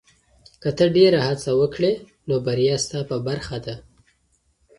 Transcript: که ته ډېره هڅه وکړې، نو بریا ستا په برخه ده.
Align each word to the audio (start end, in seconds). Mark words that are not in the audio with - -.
که 0.61 0.69
ته 0.77 0.85
ډېره 0.95 1.19
هڅه 1.27 1.51
وکړې، 1.61 1.93
نو 2.27 2.35
بریا 2.45 2.75
ستا 2.83 2.99
په 3.09 3.17
برخه 3.27 3.57
ده. 3.65 3.75